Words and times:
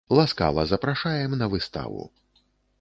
Ласкава 0.09 0.65
запрашаем 0.65 1.37
на 1.37 1.47
выставу! 1.47 2.11